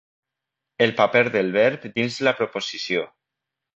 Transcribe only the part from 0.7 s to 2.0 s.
El paper del verb